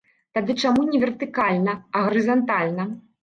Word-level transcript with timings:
Тады 0.35 0.53
чаму 0.63 0.85
не 0.93 1.01
вертыкальна, 1.03 1.75
а 1.99 2.03
гарызантальна? 2.07 2.89